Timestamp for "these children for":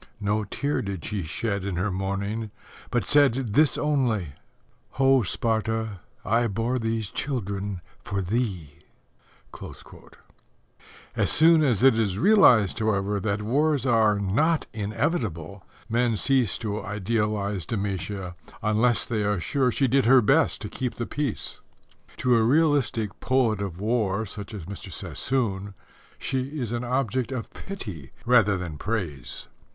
6.79-8.19